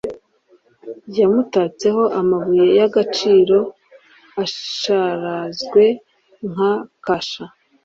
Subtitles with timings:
[1.17, 3.57] yawutatseho amabuye y'agaciro
[4.43, 5.83] asharazwe
[6.51, 6.73] nka
[7.05, 7.45] kasha